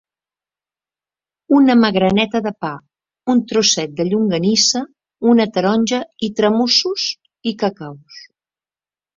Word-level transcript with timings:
Una 1.57 1.75
magraneta 1.81 2.41
de 2.47 2.53
pa, 2.65 2.71
un 3.33 3.43
trosset 3.53 3.93
de 3.99 4.07
llonganissa, 4.07 4.83
una 5.35 5.49
taronja 5.59 6.03
i 6.29 6.31
tramussos 6.41 7.09
i 7.53 7.57
cacaus. 7.65 8.27